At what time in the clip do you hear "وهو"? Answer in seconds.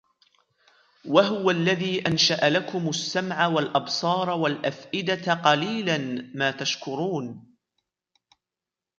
1.05-1.51